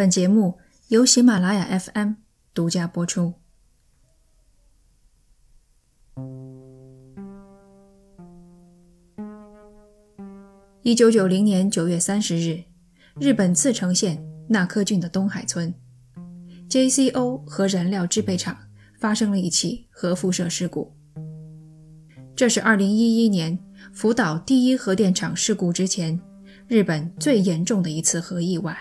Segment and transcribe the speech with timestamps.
[0.00, 2.12] 本节目由喜马拉雅 FM
[2.54, 3.34] 独家播出。
[10.80, 12.64] 一九九零年九月三十日，
[13.20, 15.74] 日本茨城县那珂郡的东海村
[16.70, 18.56] ，JCO 核燃料制备厂
[18.98, 20.96] 发生了一起核辐射事故。
[22.34, 23.58] 这是二零一一年
[23.92, 26.18] 福岛第一核电厂事故之前，
[26.68, 28.74] 日本最严重的一次核意外。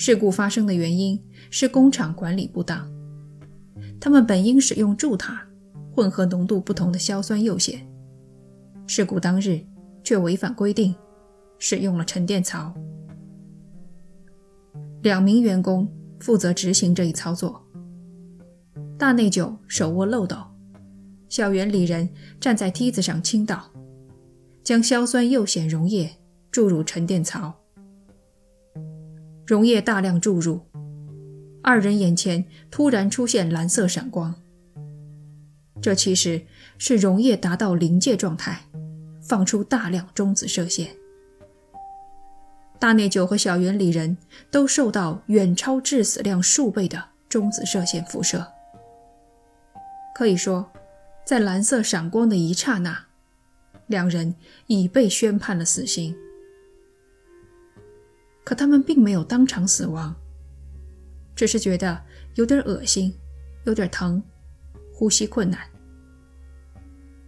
[0.00, 1.20] 事故发生的原因
[1.50, 2.88] 是工厂管理不当，
[3.98, 5.44] 他们本应使用铸塔
[5.90, 7.80] 混合浓度不同的硝酸铀酰，
[8.86, 9.60] 事故当日
[10.04, 10.94] 却违反规定
[11.58, 12.72] 使用了沉淀槽。
[15.02, 17.60] 两名员工负责执行这一操作，
[18.96, 20.36] 大内久手握漏斗。
[21.28, 22.08] 小原里人
[22.38, 23.68] 站在梯子上倾倒，
[24.62, 26.08] 将硝酸铀酰溶液
[26.52, 27.52] 注入沉淀槽。
[29.48, 30.60] 溶液大量注入，
[31.62, 34.34] 二人眼前突然出现蓝色闪光。
[35.80, 36.42] 这其实
[36.76, 38.60] 是溶液达到临界状态，
[39.22, 40.94] 放出大量中子射线。
[42.78, 44.18] 大内久和小原里人
[44.50, 48.46] 都受到远超致死量数倍的中子射线辐射。
[50.14, 50.70] 可以说。
[51.24, 53.04] 在蓝色闪光的一刹那，
[53.86, 54.34] 两人
[54.66, 56.16] 已被宣判了死刑。
[58.48, 60.16] 可他们并没有当场死亡，
[61.36, 62.00] 只是觉得
[62.36, 63.14] 有点恶心，
[63.64, 64.22] 有点疼，
[64.90, 65.60] 呼吸困难。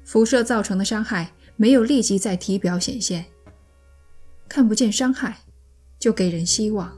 [0.03, 3.27] 辐射造成的伤害没有立即在体表显现，
[4.49, 5.37] 看不见伤害，
[5.99, 6.91] 就给人希望。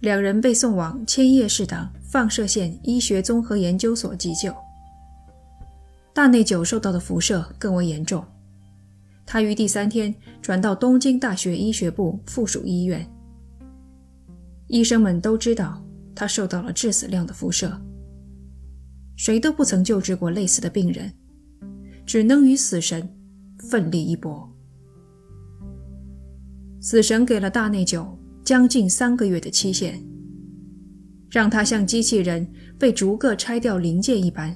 [0.00, 4.52] 两人被送往千叶市的放射线医学综合研究所急救。
[6.12, 8.26] 大内久受到的辐射更为严重，
[9.26, 13.04] 他于第三天转到东京大学医学部附属医院。
[14.68, 15.82] 医生们都知道
[16.14, 17.80] 他受到了致死量的辐射，
[19.16, 21.12] 谁都不曾救治过类似的病人，
[22.06, 23.08] 只能与死神
[23.70, 24.50] 奋力一搏。
[26.80, 30.04] 死神给了大内久将近三个月的期限，
[31.30, 32.46] 让他像机器人
[32.78, 34.54] 被逐个拆掉零件一般。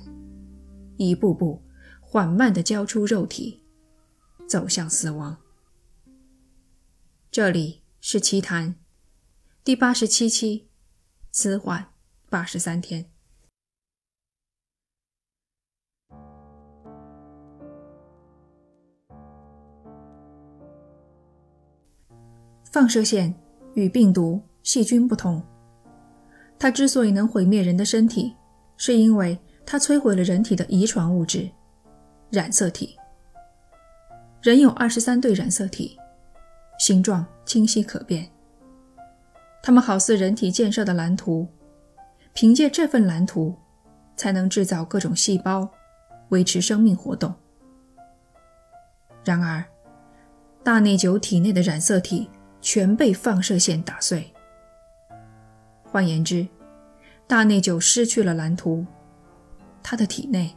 [0.97, 1.63] 一步步
[2.01, 3.63] 缓慢地交出肉体，
[4.49, 5.37] 走向死亡。
[7.31, 8.77] 这里是奇谈
[9.63, 10.69] 第八十七期，
[11.31, 11.93] 死缓
[12.31, 13.11] 八十三天。
[22.73, 23.39] 放射线
[23.75, 25.43] 与病毒、细菌不同，
[26.59, 28.35] 它之所以能毁灭人的身体，
[28.77, 29.39] 是因为。
[29.71, 31.47] 它摧毁了人体的遗传物质——
[32.33, 32.98] 染色体。
[34.41, 35.99] 人有二十三对染色体，
[36.79, 38.31] 形状清晰可辨。
[39.63, 41.49] 它们好似人体建设的蓝图，
[42.33, 43.57] 凭借这份蓝图，
[44.17, 45.69] 才能制造各种细胞，
[46.29, 47.35] 维持生命活动。
[49.25, 49.65] 然而，
[50.63, 54.33] 大内久体内的染色体全被放射线打碎。
[55.83, 56.47] 换言之，
[57.27, 58.87] 大内久失去了蓝图。
[59.83, 60.55] 他的体内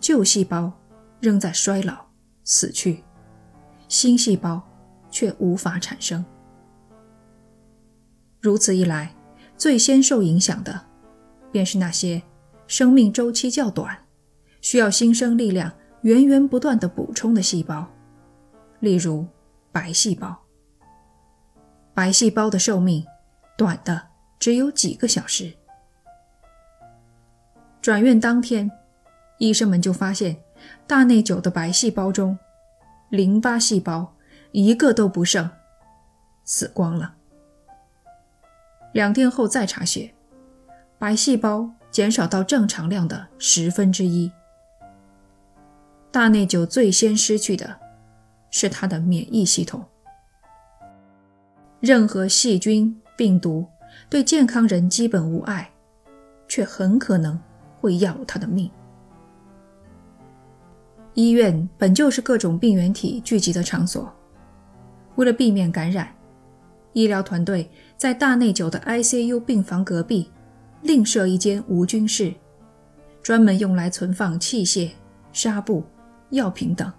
[0.00, 0.72] 旧细胞
[1.20, 2.05] 仍在衰老
[2.46, 3.02] 死去，
[3.88, 4.62] 新细胞
[5.10, 6.24] 却无法产生。
[8.40, 9.14] 如此一来，
[9.56, 10.80] 最先受影响的
[11.50, 12.22] 便是那些
[12.68, 13.98] 生命周期较短、
[14.60, 15.70] 需要新生力量
[16.02, 17.84] 源源不断的补充的细胞，
[18.78, 19.26] 例如
[19.72, 20.34] 白细胞。
[21.92, 23.04] 白细胞的寿命
[23.58, 24.00] 短的
[24.38, 25.52] 只有几个小时。
[27.82, 28.70] 转院当天，
[29.38, 30.36] 医生们就发现
[30.86, 32.38] 大内久的白细胞中，
[33.10, 34.14] 淋巴细胞
[34.52, 35.50] 一个都不剩，
[36.44, 37.14] 死光了。
[38.92, 40.14] 两天后再查血，
[40.98, 44.30] 白细胞减少到正常量的十分之一。
[46.10, 47.78] 大内久最先失去的
[48.50, 49.84] 是他的免疫系统。
[51.80, 53.66] 任何细菌、病毒
[54.08, 55.70] 对健康人基本无碍，
[56.48, 57.38] 却很可能。
[57.78, 58.68] 会要了他的命。
[61.16, 64.12] 医院本就是各种病原体聚集的场所，
[65.14, 66.14] 为了避免感染，
[66.92, 70.30] 医疗团队在大内久的 ICU 病房隔壁
[70.82, 72.34] 另设一间无菌室，
[73.22, 74.90] 专门用来存放器械、
[75.32, 75.82] 纱布、
[76.28, 76.92] 药品等。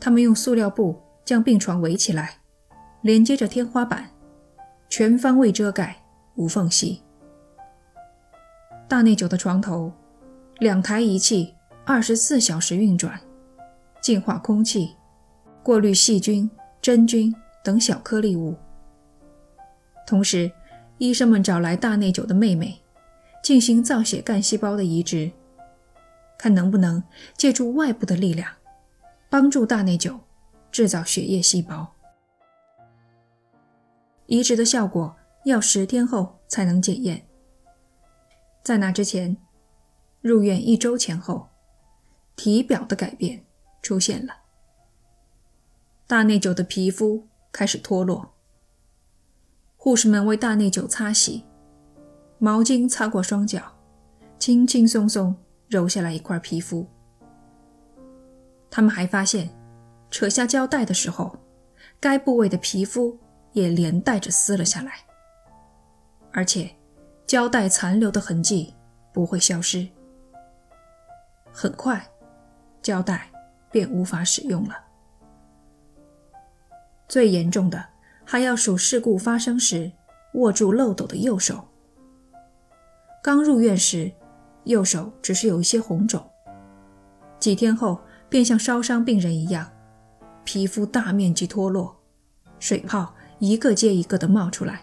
[0.00, 2.38] 他们用塑料布将病床围起来，
[3.02, 4.08] 连接着天花板，
[4.88, 6.02] 全方位遮盖，
[6.36, 7.02] 无缝隙。
[8.88, 9.92] 大内久的床头，
[10.58, 11.52] 两台仪器
[11.88, 13.20] 二十四小时运转，
[14.00, 14.96] 净化空气，
[15.62, 16.50] 过滤细菌、
[16.82, 18.56] 真菌等小颗粒物，
[20.04, 20.50] 同时，
[20.98, 22.82] 医生们找来大内久的妹妹，
[23.40, 25.30] 进行造血干细胞的移植，
[26.36, 27.00] 看能不能
[27.36, 28.50] 借助外部的力量，
[29.30, 30.18] 帮助大内久
[30.72, 31.86] 制造血液细胞。
[34.26, 37.24] 移植的效果要十天后才能检验。
[38.64, 39.36] 在那之前，
[40.20, 41.48] 入院一周前后，
[42.36, 43.44] 体表的改变
[43.82, 44.34] 出现了，
[46.06, 48.34] 大内久的皮肤开始脱落。
[49.76, 51.44] 护士们为大内久擦洗，
[52.38, 53.62] 毛巾擦过双脚，
[54.38, 55.34] 轻轻松松
[55.68, 56.86] 揉下来一块皮肤。
[58.70, 59.48] 他们还发现，
[60.10, 61.36] 扯下胶带的时候，
[61.98, 63.18] 该部位的皮肤
[63.52, 64.92] 也连带着撕了下来，
[66.32, 66.70] 而且
[67.26, 68.74] 胶带残留的痕迹
[69.14, 69.88] 不会消失。
[71.50, 72.06] 很快，
[72.86, 73.28] 胶带
[73.72, 74.76] 便无法使用了。
[77.08, 77.84] 最严重的。
[78.28, 79.92] 还要数事故发生时
[80.34, 81.68] 握住漏斗的右手。
[83.22, 84.12] 刚入院时，
[84.64, 86.20] 右手只是有一些红肿，
[87.38, 89.70] 几天后便像烧伤病人一样，
[90.42, 91.96] 皮肤大面积脱落，
[92.58, 94.80] 水泡一个接一个的冒出来。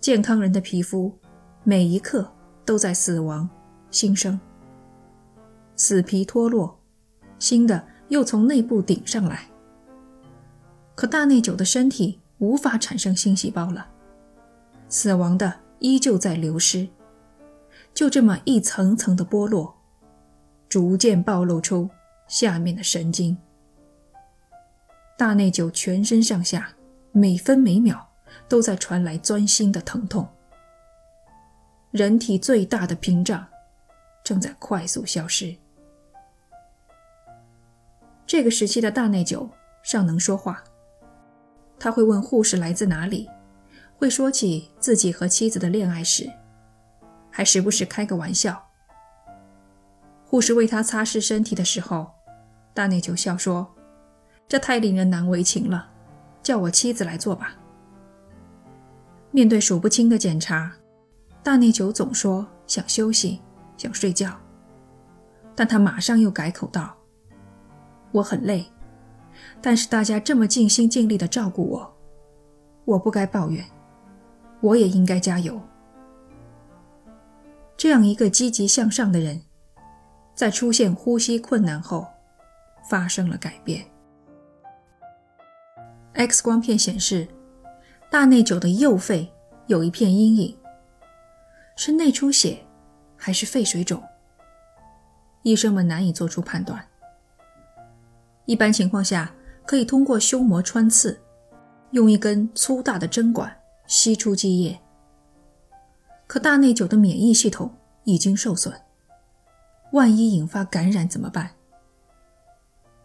[0.00, 1.12] 健康人的皮肤
[1.64, 2.26] 每一刻
[2.64, 3.46] 都在死亡、
[3.90, 4.40] 新生，
[5.76, 6.80] 死皮脱落，
[7.38, 9.48] 新的又从内部顶上来。
[10.94, 13.88] 可大内久的身体无法产生新细胞了，
[14.88, 16.88] 死亡的依旧在流失，
[17.92, 19.74] 就这么一层层的剥落，
[20.68, 21.90] 逐渐暴露出
[22.28, 23.36] 下面的神经。
[25.18, 26.72] 大内久全身上下
[27.10, 28.08] 每分每秒
[28.48, 30.28] 都在传来钻心的疼痛，
[31.90, 33.44] 人体最大的屏障
[34.22, 35.54] 正在快速消失。
[38.26, 39.48] 这个时期的大内久
[39.82, 40.62] 尚能说话。
[41.78, 43.28] 他会问护士来自哪里，
[43.96, 46.30] 会说起自己和妻子的恋爱史，
[47.30, 48.70] 还时不时开个玩笑。
[50.24, 52.10] 护士为他擦拭身体的时候，
[52.72, 53.74] 大内久笑说
[54.48, 55.90] ：“这太令人难为情了，
[56.42, 57.54] 叫我妻子来做吧。”
[59.30, 60.72] 面对数不清的检查，
[61.42, 63.40] 大内久总说想休息，
[63.76, 64.34] 想睡觉，
[65.54, 66.93] 但他马上又改口道
[68.14, 68.64] ：“我很累。”
[69.60, 71.96] 但是大家这么尽心尽力的照顾我，
[72.84, 73.64] 我不该抱怨，
[74.60, 75.60] 我也应该加油。
[77.76, 79.42] 这样一个积极向上的人，
[80.34, 82.06] 在出现呼吸困难后，
[82.88, 83.84] 发生了改变。
[86.12, 87.26] X 光片显示，
[88.10, 89.28] 大内久的右肺
[89.66, 90.56] 有一片阴影，
[91.76, 92.64] 是内出血
[93.16, 94.00] 还是肺水肿？
[95.42, 96.86] 医生们难以做出判断。
[98.46, 99.34] 一般情况下。
[99.66, 101.18] 可以通过胸膜穿刺，
[101.92, 103.50] 用一根粗大的针管
[103.86, 104.78] 吸出积液。
[106.26, 107.74] 可大内久的免疫系统
[108.04, 108.78] 已经受损，
[109.92, 111.52] 万一引发感染怎么办？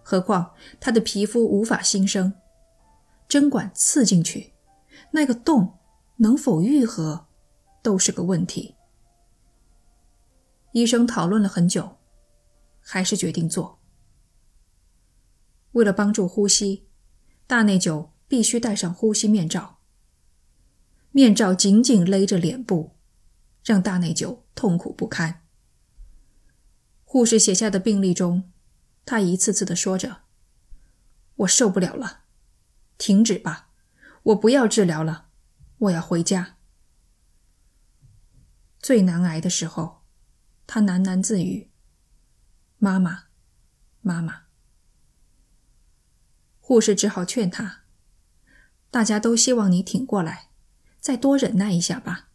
[0.04, 0.52] 何况
[0.82, 2.34] 他的皮肤无法新生，
[3.30, 4.52] 针管刺进去，
[5.12, 5.78] 那个洞
[6.18, 7.28] 能否愈合，
[7.82, 8.76] 都是个问题。
[10.74, 11.96] 医生讨论了很久，
[12.82, 13.79] 还是决定做。
[15.74, 16.88] 为了帮助呼吸，
[17.46, 19.80] 大内久必须戴上呼吸面罩。
[21.12, 22.96] 面罩紧紧勒着脸部，
[23.64, 25.44] 让大内久痛苦不堪。
[27.04, 28.52] 护士写下的病历中，
[29.06, 30.24] 他一次次的说着
[31.38, 32.26] ：“我受不了了，
[32.98, 33.70] 停止吧，
[34.24, 35.30] 我不要治疗了，
[35.78, 36.58] 我要回家。”
[38.80, 40.04] 最难挨的时候，
[40.68, 41.72] 他喃喃自语
[42.78, 43.26] ：“妈妈，
[44.02, 44.44] 妈妈。”
[46.70, 47.82] 护士只好劝他
[48.92, 50.52] ：“大家都希望你挺过来，
[51.00, 52.30] 再多忍耐一下吧。”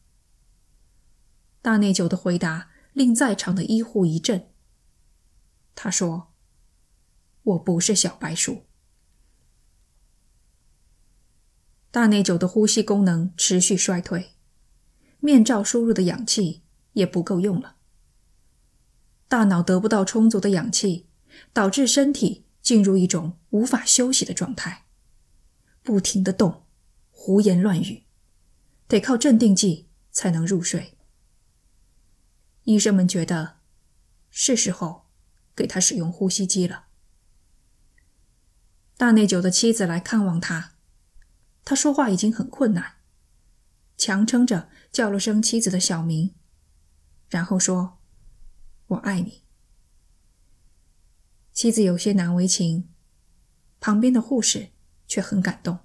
[1.62, 4.50] 大内久的回答令在场的医护一震。
[5.76, 6.32] 他说
[7.54, 8.64] ：“我不是小白鼠。”
[11.92, 14.32] 大内久的呼吸功能持续衰退，
[15.20, 16.64] 面罩输入的氧气
[16.94, 17.76] 也不够用了。
[19.28, 21.06] 大脑得不到充足的氧气，
[21.52, 22.43] 导致身体。
[22.64, 24.86] 进入一种无法休息的状态，
[25.82, 26.64] 不停的动，
[27.10, 28.04] 胡言乱语，
[28.88, 30.96] 得靠镇定剂才能入睡。
[32.62, 33.58] 医生们觉得
[34.30, 35.04] 是时候
[35.54, 36.86] 给他使用呼吸机了。
[38.96, 40.72] 大内久的妻子来看望他，
[41.66, 42.94] 他说话已经很困难，
[43.98, 46.34] 强撑着叫了声妻子的小名，
[47.28, 47.98] 然后说
[48.88, 49.43] ：“我爱你。”
[51.54, 52.88] 妻子有些难为情，
[53.78, 54.70] 旁边的护士
[55.06, 55.78] 却很感动。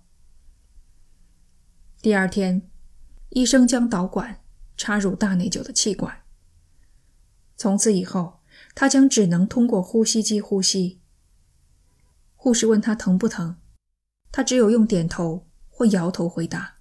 [2.02, 2.68] 第二天，
[3.30, 4.42] 医生将导管
[4.76, 6.24] 插入大内久的气管。
[7.56, 8.40] 从此以后，
[8.74, 11.02] 他将只能通过呼吸机呼吸。
[12.36, 13.58] 护士问他疼不疼，
[14.32, 16.78] 他只有用点头或摇头回答。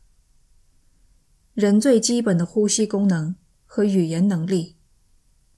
[1.53, 4.77] 人最基本的呼吸功能和语言能力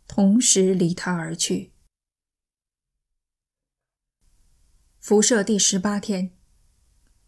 [0.09, 1.73] 同时离他而去。
[5.01, 6.31] 辐射第十八天，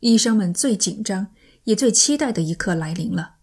[0.00, 3.37] 医生们最紧张也最期待的一刻来临了：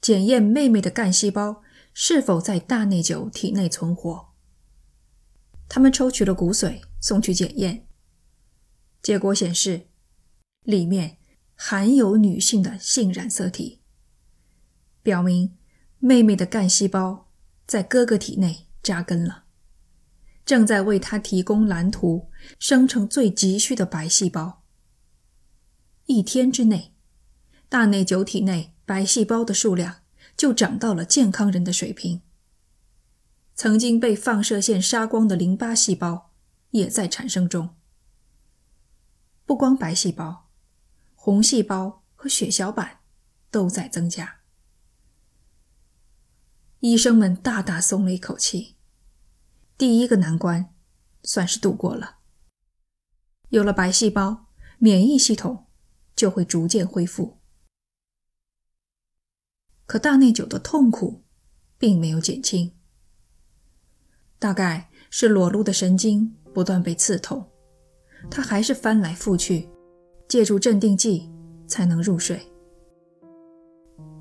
[0.00, 4.34] 检验妹妹的干细胞是否在大内久体内存活。
[5.68, 7.86] 他们抽取了骨髓送去检验，
[9.00, 9.86] 结果显示，
[10.64, 11.18] 里面
[11.54, 13.80] 含有女性的性染色体。
[15.04, 15.56] 表明
[15.98, 17.30] 妹妹的干细胞
[17.64, 19.43] 在哥哥体内扎根了，
[20.44, 24.62] 正在为他提供蓝图，生成最急需的白细胞。
[26.06, 26.92] 一天之内，
[27.68, 30.02] 大内九体内白细胞的数量
[30.36, 32.20] 就涨到了健康人的水平。
[33.54, 36.32] 曾经被放射线杀光的淋巴细胞
[36.70, 37.70] 也在产生中。
[39.46, 40.50] 不光白细胞，
[41.14, 42.98] 红细胞和血小板
[43.50, 44.40] 都在增加。
[46.80, 48.73] 医生们大大松了一口气，
[49.76, 50.74] 第一个难关
[51.22, 52.18] 算是度过了。
[53.48, 54.46] 有了白细胞，
[54.78, 55.66] 免疫系统
[56.14, 57.38] 就会逐渐恢复。
[59.86, 61.24] 可大内久的痛苦
[61.76, 62.72] 并没有减轻，
[64.38, 67.50] 大概是裸露的神经不断被刺痛，
[68.30, 69.68] 他还是翻来覆去，
[70.28, 71.30] 借助镇定剂
[71.66, 72.40] 才能入睡。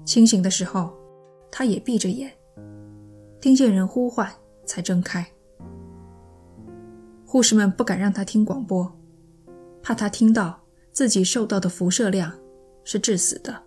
[0.06, 0.94] 清醒的时候，
[1.50, 2.32] 他也闭着眼。
[3.40, 4.30] 听见人呼唤，
[4.66, 5.33] 才睁开。
[7.34, 8.96] 护士们不敢让他听广播，
[9.82, 10.62] 怕他听到
[10.92, 12.32] 自己受到的辐射量
[12.84, 13.60] 是致死的。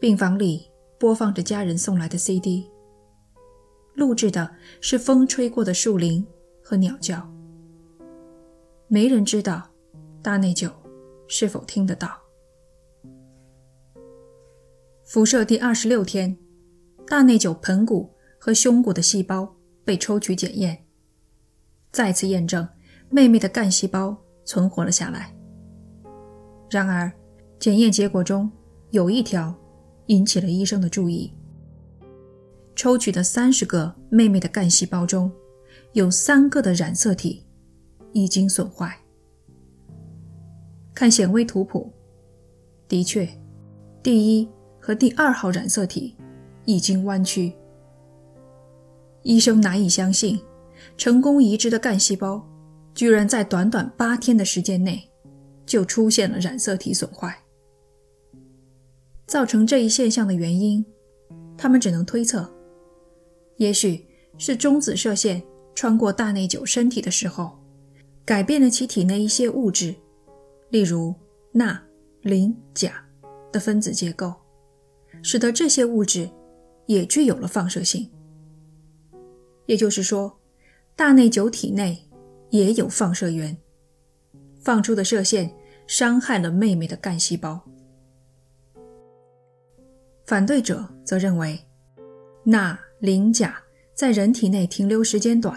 [0.00, 0.68] 病房里
[0.98, 2.68] 播放着家人送来的 CD，
[3.94, 6.26] 录制的是风吹过的树林
[6.64, 7.32] 和鸟叫。
[8.88, 9.70] 没人知道
[10.20, 10.72] 大内久
[11.28, 12.10] 是否听得到。
[15.04, 16.36] 辐射第二十六天。
[17.06, 19.54] 大内久盆骨和胸骨的细胞
[19.84, 20.87] 被抽取检验，
[21.90, 22.66] 再次验证
[23.10, 25.34] 妹妹的干细胞存活了下来。
[26.70, 27.10] 然而，
[27.58, 28.50] 检验结果中
[28.90, 29.54] 有一条
[30.06, 31.32] 引起了医生的注意：
[32.76, 35.30] 抽取的三十个妹妹的干细胞中，
[35.92, 37.46] 有三个的染色体
[38.12, 38.96] 已经损坏。
[40.94, 41.92] 看显微图谱，
[42.88, 43.28] 的确，
[44.02, 44.48] 第一
[44.80, 46.16] 和第二号染色体。
[46.68, 47.54] 已经弯曲。
[49.22, 50.38] 医生难以相信，
[50.98, 52.46] 成功移植的干细胞
[52.92, 55.08] 居然在短短八天的时间内
[55.64, 57.34] 就出现了染色体损坏。
[59.26, 60.84] 造成这一现象的原因，
[61.56, 62.52] 他们只能推测：
[63.56, 64.04] 也许
[64.36, 65.42] 是中子射线
[65.74, 67.58] 穿过大内久身体的时候，
[68.24, 69.94] 改变了其体内一些物质，
[70.70, 71.14] 例如
[71.52, 71.80] 钠、
[72.22, 72.92] 磷、钾
[73.52, 74.34] 的分子结构，
[75.22, 76.28] 使得这些物质。
[76.86, 78.10] 也具有了放射性，
[79.66, 80.37] 也就是说，
[80.98, 81.96] 大内久体内
[82.50, 83.56] 也有放射源，
[84.60, 85.48] 放出的射线
[85.86, 87.62] 伤害了妹妹的干细胞。
[90.26, 91.56] 反对者则认为，
[92.42, 93.62] 钠、磷、钾
[93.94, 95.56] 在人体内停留时间短，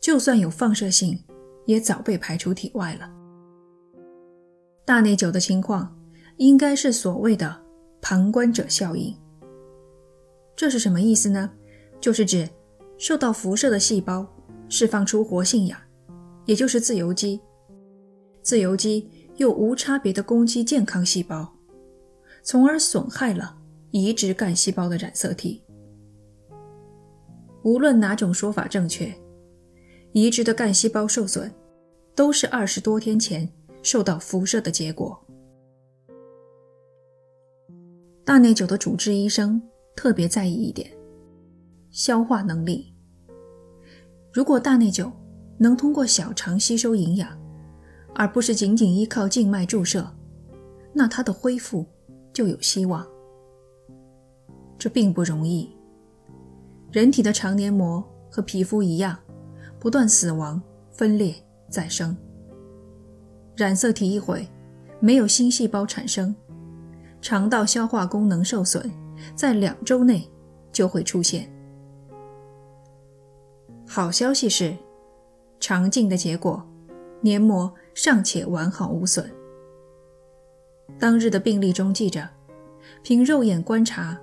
[0.00, 1.24] 就算有放射性，
[1.64, 3.08] 也早被排出体外了。
[4.84, 5.96] 大内久的情况
[6.38, 7.56] 应该是所谓的
[8.02, 9.16] 旁观者效应。
[10.56, 11.52] 这是什么意思呢？
[12.00, 12.50] 就是指
[12.98, 14.26] 受到辐射的细胞
[14.70, 15.78] 释放出活性氧，
[16.46, 17.38] 也就是自由基，
[18.40, 21.52] 自由基又无差别的攻击健康细胞，
[22.42, 23.58] 从而损害了
[23.90, 25.62] 移植干细胞的染色体。
[27.62, 29.14] 无论哪种说法正确，
[30.12, 31.52] 移植的干细胞受损
[32.14, 33.46] 都是二十多天前
[33.82, 35.22] 受到辐射的结果。
[38.24, 39.60] 大内久的主治医生。
[39.96, 40.90] 特别在意一点，
[41.90, 42.89] 消化能力。
[44.32, 45.10] 如果大内疚
[45.58, 47.28] 能通过小肠吸收营养，
[48.14, 50.06] 而不是仅仅依靠静脉注射，
[50.92, 51.84] 那它的恢复
[52.32, 53.06] 就有希望。
[54.78, 55.70] 这并不容易。
[56.90, 59.18] 人体的肠黏膜和皮肤一样，
[59.78, 60.60] 不断死亡、
[60.90, 61.34] 分裂、
[61.68, 62.16] 再生。
[63.56, 64.48] 染色体一毁，
[65.00, 66.34] 没有新细胞产生，
[67.20, 68.90] 肠道消化功能受损。
[69.34, 70.26] 在两周内
[70.72, 71.52] 就会出现。
[73.92, 74.72] 好消息是，
[75.58, 76.64] 肠镜的结果，
[77.20, 79.28] 黏膜尚且完好无损。
[80.96, 82.30] 当日的病历中记着，
[83.02, 84.16] 凭肉眼观察，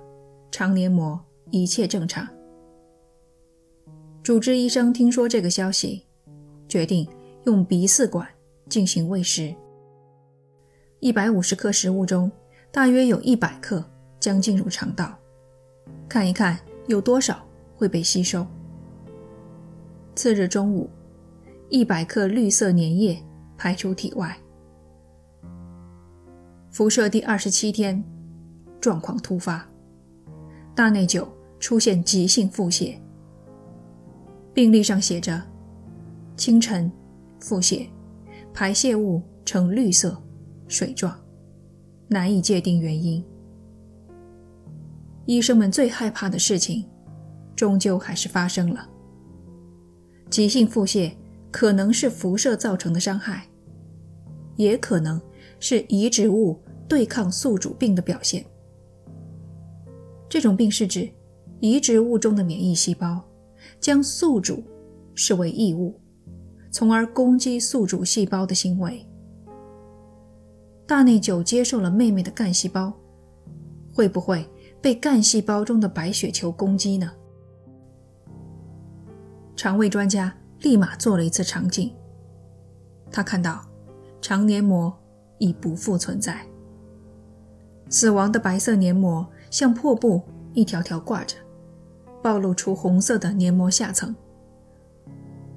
[0.50, 1.20] 肠黏膜
[1.50, 2.26] 一切正常。
[4.22, 6.06] 主治医生听说这个消息，
[6.66, 7.06] 决定
[7.44, 8.26] 用鼻饲管
[8.70, 9.54] 进行喂食。
[11.00, 12.32] 一百五十克食物中，
[12.72, 13.84] 大约有一百克
[14.18, 15.14] 将进入肠道，
[16.08, 17.38] 看一看有多少
[17.76, 18.46] 会被吸收。
[20.18, 20.90] 次日中午，
[21.68, 23.22] 一百克绿色粘液
[23.56, 24.36] 排出体外。
[26.72, 28.02] 辐射第二十七天，
[28.80, 29.64] 状况突发，
[30.74, 31.28] 大内久
[31.60, 32.96] 出现急性腹泻。
[34.52, 35.40] 病历上写着：
[36.36, 36.90] 清晨
[37.38, 37.86] 腹泻，
[38.52, 40.20] 排泄物呈绿色
[40.66, 41.16] 水状，
[42.08, 43.24] 难以界定原因。
[45.26, 46.84] 医生们最害怕的事情，
[47.54, 48.88] 终究还是发生了。
[50.30, 51.12] 急性腹泻
[51.50, 53.46] 可能是辐射造成的伤害，
[54.56, 55.20] 也可能
[55.60, 58.44] 是移植物对抗宿主病的表现。
[60.28, 61.08] 这种病是指
[61.60, 63.24] 移植物中的免疫细胞。
[63.80, 64.62] 将宿主
[65.14, 66.00] 视为异物，
[66.70, 69.04] 从而攻击宿主细胞的行为。
[70.86, 72.92] 大内久接受了妹妹的干细胞，
[73.92, 74.48] 会不会
[74.80, 77.12] 被干细胞中的白血球攻击呢？
[79.58, 81.92] 肠胃专家立马做了一次肠镜，
[83.10, 83.60] 他看到
[84.20, 84.96] 肠黏膜
[85.38, 86.46] 已不复存在，
[87.88, 90.22] 死亡的白色黏膜像破布
[90.54, 91.36] 一条条挂着。
[92.22, 94.14] 暴露出红色的黏膜下层，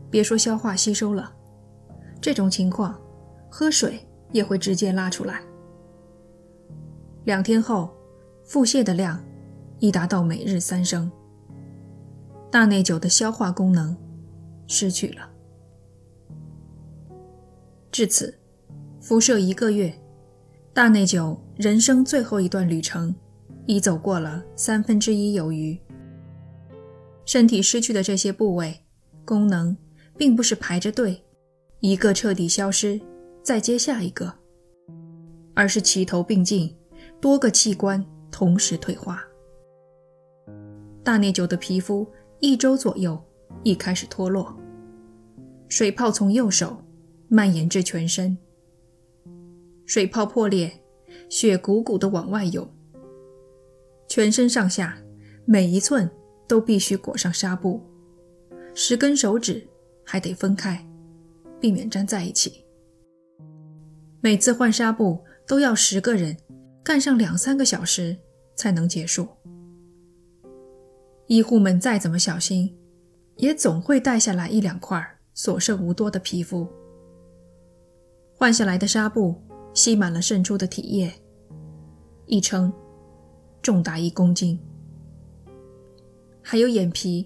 [0.10, 1.32] 别说消化吸收了，
[2.20, 3.00] 这种情况，
[3.52, 4.00] 喝水
[4.32, 5.42] 也会直接拉出来。
[7.26, 7.92] 两天后，
[8.44, 9.24] 腹泻的量
[9.78, 11.12] 已达到每日三升，
[12.52, 13.96] 大内久的消化功能
[14.68, 15.30] 失去了。
[17.92, 18.38] 至此，
[19.00, 19.94] 辐射一个月，
[20.74, 23.16] 大内久人生最后一段旅程
[23.68, 25.80] 已走过了三分之一有余。
[27.26, 28.78] 身体失去的这些部位
[29.24, 29.76] 功能，
[30.18, 31.24] 并不是排着队，
[31.80, 33.00] 一个彻底消失，
[33.42, 34.34] 再接下一个，
[35.54, 36.76] 而是齐头并进，
[37.22, 39.24] 多个器官同时退化。
[41.04, 42.08] 大内久的皮肤
[42.42, 43.18] 一周左右
[43.64, 44.54] 已开始脱落，
[45.70, 46.84] 水泡从右手
[47.30, 48.38] 蔓延至全身，
[49.86, 50.72] 水泡破裂，
[51.30, 52.70] 血鼓鼓的往外涌，
[54.10, 54.98] 全身上下
[55.46, 56.10] 每一寸。
[56.48, 57.82] 都必须裹上纱布，
[58.76, 59.66] 十根手指
[60.04, 60.86] 还得分开，
[61.62, 62.66] 避免粘在一起。
[64.20, 66.36] 每次换纱布都要十个人
[66.84, 68.18] 干上两三个小时
[68.54, 69.26] 才能结束。
[71.32, 72.78] 医护们再怎么小心，
[73.38, 75.02] 也总会带下来一两块
[75.34, 76.68] 所剩无多的皮肤。
[78.36, 79.42] 换下来的纱布
[79.74, 81.10] 吸满了渗出的体液，
[82.26, 82.70] 一称
[83.62, 84.60] 重达一公斤。
[86.42, 87.26] 还有眼皮，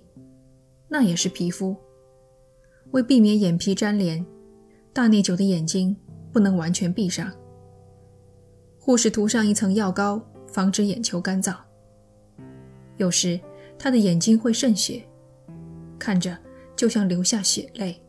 [0.87, 1.75] 那也是皮肤。
[2.91, 4.23] 为避免眼皮粘连，
[4.93, 5.97] 大内久的眼睛
[6.31, 7.33] 不能完全闭上。
[8.77, 11.55] 护士涂上一层药膏，防止眼球干燥。
[12.97, 13.39] 有时
[13.77, 15.03] 他的眼睛会渗血，
[15.99, 16.37] 看着
[16.75, 18.01] 就像流下血泪。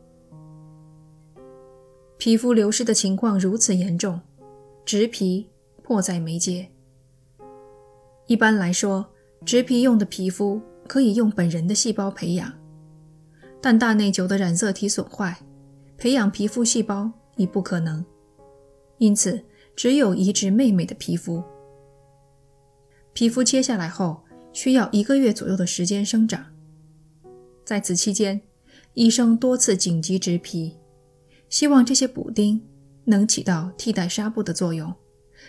[2.17, 4.19] 皮肤流失的情况如此严重，
[4.85, 5.49] 植皮
[5.83, 6.67] 迫在眉睫。
[8.25, 9.05] 一般来说，
[9.45, 10.61] 植皮用的皮肤。
[10.87, 12.49] 可以用本人的细胞培养，
[13.61, 15.37] 但大内久的染色体损坏，
[15.97, 18.05] 培养皮肤细胞已不可能，
[18.97, 19.43] 因此
[19.75, 21.43] 只有移植妹妹的皮肤。
[23.11, 24.23] 皮肤切下来后，
[24.57, 26.43] 需要一个月左右的时间生长，
[27.63, 28.41] 在此期间，
[28.95, 30.75] 医生多次紧急植皮，
[31.47, 32.59] 希望这些补丁
[33.05, 34.91] 能起到替代纱布的作用，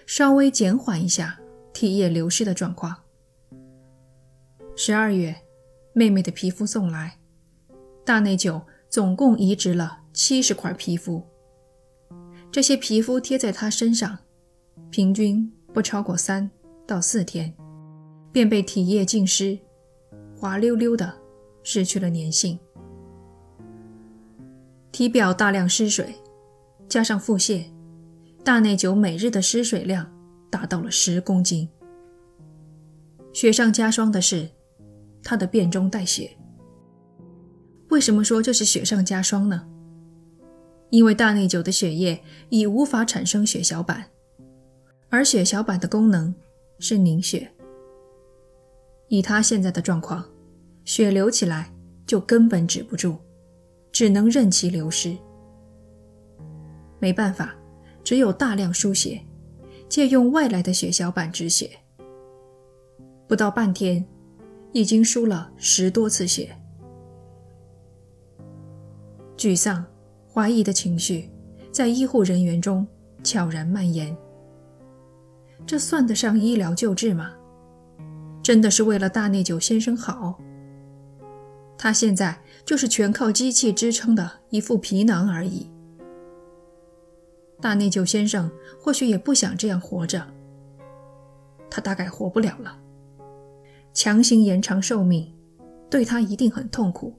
[0.05, 1.41] 稍微减缓一下
[1.73, 2.95] 体液流失的状况。
[4.77, 5.35] 十二月，
[5.95, 7.19] 妹妹的皮肤送来，
[8.05, 11.25] 大内久总共移植了七十块皮肤。
[12.53, 14.19] 这些皮肤贴在她身上，
[14.91, 16.51] 平均不超过三
[16.87, 17.55] 到四天，
[18.39, 19.59] 便被体液浸湿，
[20.37, 21.13] 滑溜溜的，
[21.65, 22.57] 失去了粘性。
[24.93, 26.15] 体表大量失水，
[26.89, 27.65] 加上腹泻，
[28.45, 30.09] 大内久每日的失水量
[30.49, 31.69] 达到了十公斤。
[33.33, 34.49] 雪上加霜的是。
[35.21, 36.31] 他的便中带血。
[37.91, 39.67] 为什么说这是雪上加霜呢？
[40.91, 44.05] 因为大内久的血液已无法产生血小板，
[45.09, 46.33] 而血小板的功能
[46.79, 47.51] 是凝血。
[49.09, 50.25] 以他现在的状况，
[50.85, 51.73] 血流起来
[52.07, 53.17] 就根本止不住，
[53.91, 55.17] 只能任其流失。
[56.99, 57.55] 没办法，
[58.03, 59.21] 只有大量输血，
[59.89, 61.71] 借用外来的血小板止血。
[63.27, 64.05] 不到半天，
[64.73, 66.55] 已经输了十多次血。
[69.37, 69.85] 沮丧、
[70.33, 71.31] 怀疑的情绪
[71.71, 72.87] 在医护人员中
[73.23, 74.17] 悄然蔓延。
[75.65, 77.35] 这算得上医疗救治吗？
[78.43, 80.39] 真的是为了大内久先生好？
[81.77, 85.71] 他现在就是全靠机器支撑的一副皮囊而已。
[87.61, 90.27] 大内久先生或许也不想这样活着，
[91.71, 92.79] 他大概活不了了。
[93.93, 95.35] 强行延长寿命，
[95.91, 97.15] 对他一定很痛苦。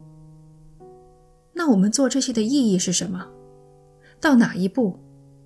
[1.53, 3.27] 那我们做这些的意义是什么？
[4.19, 4.97] 到哪一步，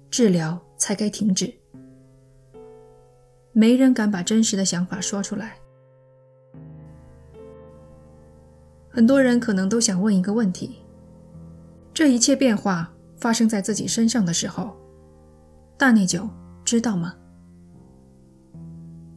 [0.10, 1.52] 治疗才该停止？
[3.52, 5.58] 没人敢把真实的想法说出来。
[8.96, 10.76] 很多人可能都想问一个问题：
[11.96, 14.78] 这一切变化发生在自己身上的时候，
[15.80, 16.30] 大内久
[16.64, 17.16] 知道吗？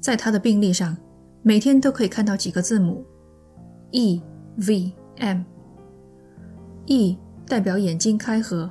[0.00, 0.96] 在他的病历上，
[1.42, 3.04] 每天都可以看到几个字母
[3.90, 4.22] ：E
[4.66, 5.42] V M。
[6.86, 8.70] E 代表眼睛开合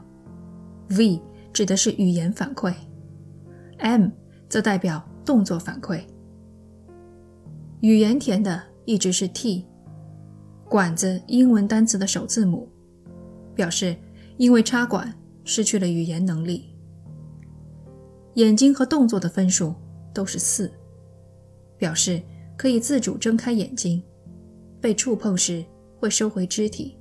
[0.90, 1.22] ，V
[1.54, 2.74] 指的是语言反馈
[3.78, 4.08] ，M
[4.50, 6.02] 则代表动作反馈。
[7.82, 9.68] 语言填的一直是 T。
[10.68, 12.68] 管子英文单词的首字母，
[13.54, 13.96] 表示
[14.38, 16.74] 因为插管失去了语言能力。
[18.34, 19.74] 眼睛和动作的分数
[20.14, 20.72] 都是四，
[21.78, 22.22] 表示
[22.58, 24.04] 可以自主睁开眼睛，
[24.82, 25.64] 被触碰时
[26.00, 26.98] 会收回肢体。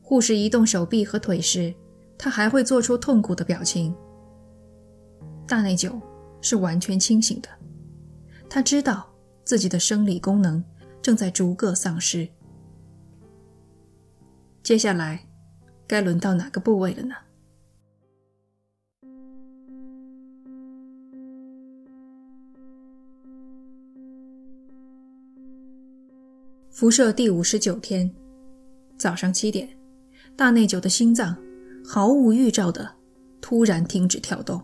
[0.00, 1.72] 护士移动手臂和腿时，
[2.18, 3.94] 他还会做出痛苦的表情。
[5.46, 6.00] 大内久
[6.40, 7.48] 是完全清醒的，
[8.48, 9.08] 他知道
[9.44, 10.64] 自己的生理功能。
[11.02, 12.28] 正在逐个丧失。
[14.62, 15.26] 接下来，
[15.86, 17.14] 该轮到哪个部位了呢？
[26.70, 28.10] 辐射第五十九天
[28.96, 29.68] 早上七点，
[30.36, 31.36] 大内久的心脏
[31.84, 32.90] 毫无预兆的
[33.40, 34.62] 突然停止跳动。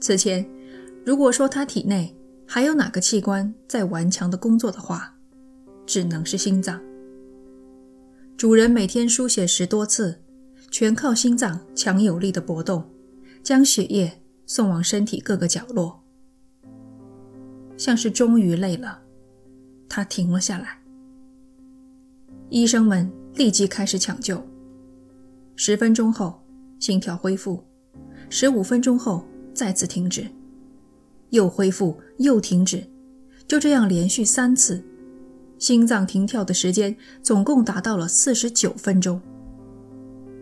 [0.00, 0.44] 此前，
[1.04, 2.14] 如果说他体内……
[2.46, 5.14] 还有哪个器官在顽强的工作的话，
[5.86, 6.80] 只能是心脏。
[8.36, 10.20] 主人每天输血十多次，
[10.70, 12.84] 全靠心脏强有力的搏动，
[13.42, 16.02] 将血液送往身体各个角落。
[17.76, 19.00] 像是终于累了，
[19.88, 20.80] 他停了下来。
[22.50, 24.40] 医生们立即开始抢救。
[25.56, 26.40] 十分钟后，
[26.78, 27.64] 心跳恢复；
[28.28, 30.28] 十五分钟后，再次停止。
[31.34, 32.84] 又恢复，又停止，
[33.48, 34.84] 就这样连续三次，
[35.58, 39.20] 心脏停跳的时间总共达到了四十九分钟。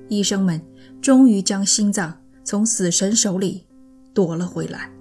[0.09, 0.61] 医生们
[1.01, 3.65] 终于将心脏从死神手里
[4.13, 4.93] 夺了回来。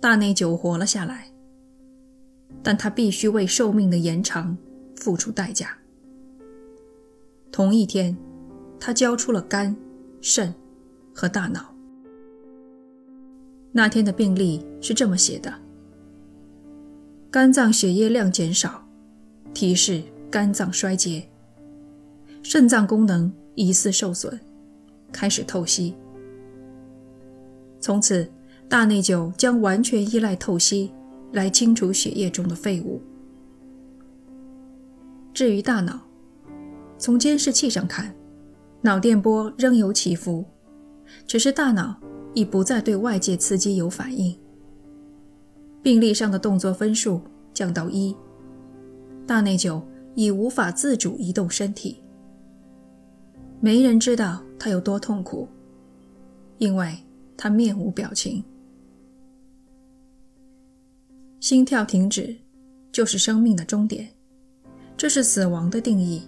[0.00, 1.26] 大内久活了下来，
[2.62, 4.56] 但他必须为寿命的延长
[4.94, 5.76] 付出代价。
[7.50, 8.16] 同一天，
[8.78, 9.74] 他交出了肝、
[10.20, 10.54] 肾
[11.12, 11.73] 和大脑。
[13.76, 15.52] 那天的病历是这么写的：
[17.28, 18.86] 肝脏血液量减少，
[19.52, 21.24] 提示肝脏衰竭；
[22.40, 24.38] 肾脏功能疑似受损，
[25.10, 25.92] 开始透析。
[27.80, 28.30] 从此，
[28.68, 30.92] 大内久将完全依赖透析
[31.32, 33.02] 来清除血液中的废物。
[35.32, 36.00] 至于大脑，
[36.96, 38.14] 从监视器上看，
[38.82, 40.44] 脑电波仍有起伏，
[41.26, 41.98] 只是大脑。
[42.34, 44.36] 已不再对外界刺激有反应。
[45.82, 47.20] 病历上的动作分数
[47.52, 48.14] 降到一，
[49.26, 49.82] 大内久
[50.14, 52.02] 已无法自主移动身体。
[53.60, 55.48] 没人知道他有多痛苦，
[56.58, 56.96] 因为
[57.36, 58.42] 他面无表情。
[61.40, 62.34] 心跳停止，
[62.90, 64.08] 就是生命的终点，
[64.96, 66.22] 这是死亡的定义。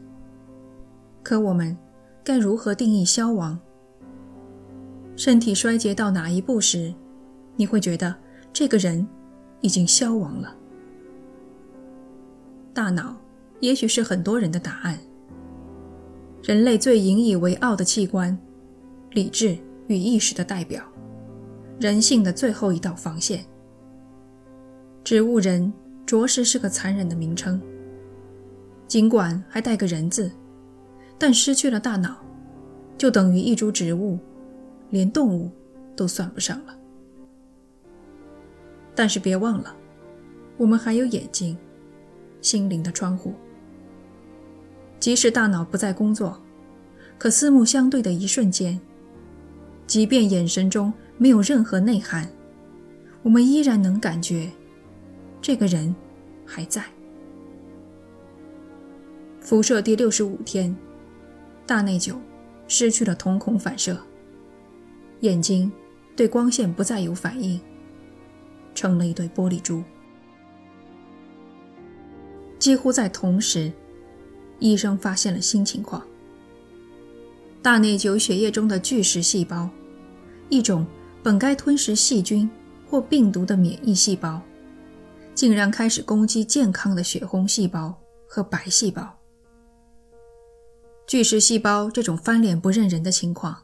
[1.23, 1.77] 可我们
[2.23, 3.59] 该如何定义消亡？
[5.17, 6.93] 身体衰竭到哪一步时，
[7.57, 8.15] 你会觉得
[8.53, 9.07] 这个人
[9.63, 10.55] 已经消亡了？
[12.75, 13.17] 大脑
[13.61, 14.99] 也许是很多人的答案。
[16.43, 18.39] 人类最引以为傲的器官，
[19.13, 20.85] 理智与意识的代表，
[21.81, 23.43] 人性的最后一道防线。
[25.03, 25.73] 植物人
[26.05, 27.61] 着实是个残忍的名称，
[28.87, 30.31] 尽管还带个人字，
[31.19, 32.19] 但失去了大脑，
[32.99, 34.19] 就等于一株植物。
[34.97, 35.51] 连动物
[35.95, 36.75] 都算不上了，
[38.95, 39.77] 但是别忘了，
[40.57, 41.55] 我们还有眼睛，
[42.41, 43.35] 心灵的窗户。
[44.99, 46.41] 即使大脑不再工作，
[47.19, 48.81] 可四目相对的一瞬间，
[49.87, 52.27] 即便眼神中没有任何内涵，
[53.23, 54.51] 我们依然能感觉
[55.43, 55.95] 这个人
[56.47, 56.83] 还在。
[59.43, 60.75] 辐射第六十五天，
[61.67, 62.19] 大内久
[62.67, 64.01] 失去了瞳孔反射，
[65.21, 65.71] 眼睛
[66.15, 67.61] 对光线不再有反应，
[68.75, 69.83] 成了一对玻璃珠。
[72.59, 73.73] 几乎在同时，
[74.59, 76.03] 医生发现了新情况：
[77.63, 79.69] 大内久血液中的巨噬细胞，
[80.49, 80.87] 一种
[81.23, 82.49] 本该吞食细菌
[82.89, 84.41] 或病毒的免疫细胞，
[85.35, 87.95] 竟然开始攻击健康的血红细胞
[88.27, 89.17] 和白细胞。
[91.07, 93.57] 巨噬细胞这种翻脸不认人的情况，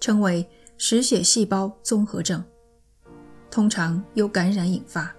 [0.00, 0.46] 称为
[0.84, 2.44] 食血细胞综合症，
[3.52, 5.14] 通常由感染引发。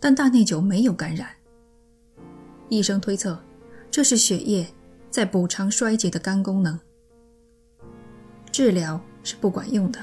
[0.00, 1.28] 但大内久没有感染。
[2.70, 3.38] 医生推测，
[3.90, 4.66] 这是血液
[5.10, 6.80] 在补偿衰竭的肝功能。
[8.50, 10.00] 治疗是不管用的，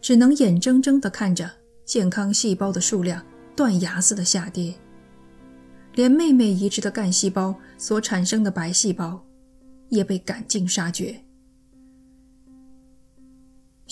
[0.00, 1.50] 只能眼睁睁地看着
[1.84, 3.26] 健康细胞的数量
[3.56, 4.72] 断崖似的下跌，
[5.94, 9.20] 连妹妹移植的干细胞所产生的白细胞。
[9.88, 11.22] 也被赶尽杀绝，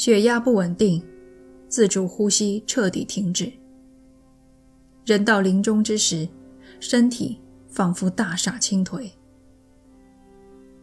[0.01, 1.03] 血压不稳定，
[1.69, 3.53] 自主呼吸彻底停止。
[5.05, 6.27] 人到临终之时，
[6.81, 9.11] 身体仿佛大厦倾颓。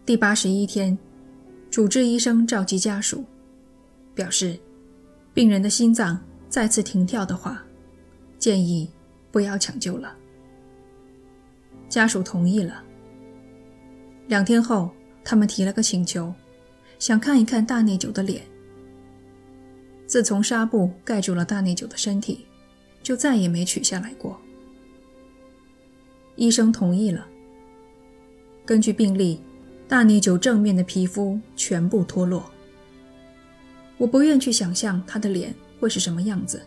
[0.06, 0.95] 第八十一天，
[1.71, 3.25] 主治医生召集家属，
[4.13, 4.56] 表示，
[5.34, 7.65] 病人的心脏再次停跳的话，
[8.38, 8.88] 建议
[9.32, 10.15] 不要抢救了。
[11.89, 12.84] 家属同意了。
[14.27, 14.91] 两天后。
[15.23, 16.34] 他们提了个请求，
[16.99, 18.43] 想看一看大内久的脸。
[20.08, 22.48] 自从纱布盖住了大内久的身体，
[23.04, 24.39] 就再也没取下来过。
[26.38, 27.28] 医生同意了。
[28.65, 29.41] 根据病历，
[29.88, 32.50] 大内久正面的皮肤全部脱落。
[33.98, 36.62] 我不愿去想象他的脸会是什么样子。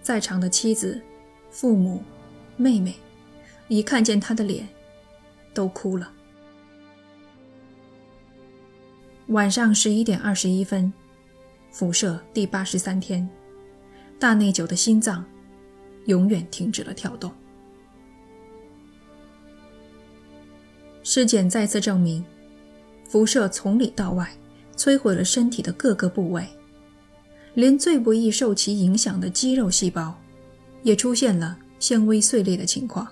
[0.00, 1.00] 在场的妻子、
[1.50, 2.02] 父母、
[2.56, 2.94] 妹妹，
[3.68, 4.66] 一看见他的脸，
[5.52, 6.10] 都哭了。
[9.28, 10.92] 晚上十一点二十一分，
[11.74, 13.28] 辐射第八十三天，
[14.16, 15.24] 大内久的心脏
[16.04, 17.32] 永远停止了跳动。
[21.02, 22.24] 尸检再次证明，
[23.08, 24.32] 辐射从里到外
[24.76, 26.46] 摧毁了身体的各个部位，
[27.54, 30.16] 连最不易受其影响的肌肉细胞
[30.84, 33.08] 也出现了纤维碎裂的情况。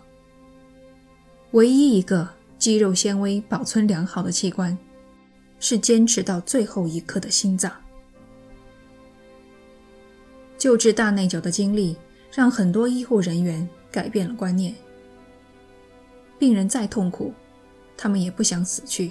[1.51, 2.29] 唯一一个
[2.61, 4.79] 肌肉纤维保存良好的器官。
[5.64, 7.72] 是坚持到最后一刻的心脏。
[10.62, 11.96] 救治大内久的经历
[12.33, 14.72] 让很多医护人员改变了观念。
[16.38, 17.35] 病人再痛苦，
[17.96, 19.11] 他们也不想死去，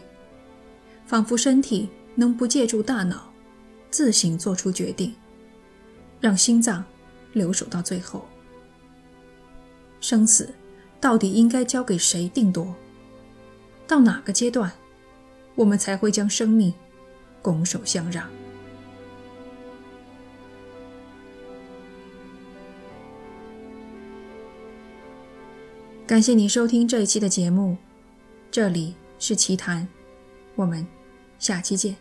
[1.06, 3.30] 仿佛身体能不借助大脑，
[3.90, 5.14] 自行做出决定，
[6.22, 6.82] 让心脏
[7.34, 8.26] 留守到最后。
[10.00, 10.48] 生死
[11.02, 12.74] 到底应该交给谁定夺？
[13.86, 14.72] 到哪个阶段？
[15.56, 16.74] 我们才会将生命
[17.42, 18.26] 拱手相让。
[26.12, 27.78] 感谢您收听这一期的节目，
[28.52, 29.88] 这里是奇谈，
[30.56, 30.86] 我们
[31.40, 31.96] 下期见。